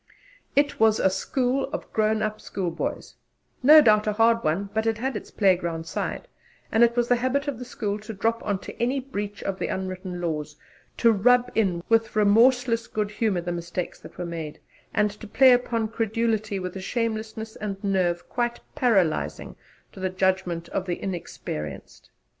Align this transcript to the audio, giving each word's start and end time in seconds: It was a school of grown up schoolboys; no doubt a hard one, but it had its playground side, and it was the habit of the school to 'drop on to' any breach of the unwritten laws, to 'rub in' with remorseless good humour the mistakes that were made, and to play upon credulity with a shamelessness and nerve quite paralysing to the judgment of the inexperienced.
It 0.55 0.79
was 0.79 0.99
a 0.99 1.11
school 1.11 1.65
of 1.65 1.93
grown 1.93 2.23
up 2.23 2.41
schoolboys; 2.41 3.13
no 3.61 3.81
doubt 3.83 4.07
a 4.07 4.13
hard 4.13 4.43
one, 4.43 4.71
but 4.73 4.87
it 4.87 4.97
had 4.97 5.15
its 5.15 5.29
playground 5.29 5.85
side, 5.85 6.27
and 6.71 6.83
it 6.83 6.95
was 6.95 7.07
the 7.07 7.17
habit 7.17 7.47
of 7.47 7.59
the 7.59 7.65
school 7.65 7.99
to 7.99 8.11
'drop 8.11 8.43
on 8.43 8.57
to' 8.61 8.75
any 8.81 8.99
breach 8.99 9.43
of 9.43 9.59
the 9.59 9.67
unwritten 9.67 10.19
laws, 10.19 10.55
to 10.97 11.11
'rub 11.11 11.51
in' 11.53 11.83
with 11.87 12.15
remorseless 12.15 12.87
good 12.87 13.11
humour 13.11 13.41
the 13.41 13.51
mistakes 13.51 13.99
that 13.99 14.17
were 14.17 14.25
made, 14.25 14.59
and 14.91 15.11
to 15.11 15.27
play 15.27 15.51
upon 15.53 15.87
credulity 15.87 16.57
with 16.57 16.75
a 16.75 16.81
shamelessness 16.81 17.55
and 17.57 17.83
nerve 17.83 18.27
quite 18.27 18.59
paralysing 18.73 19.55
to 19.91 19.99
the 19.99 20.09
judgment 20.09 20.67
of 20.69 20.87
the 20.87 20.99
inexperienced. 20.99 22.09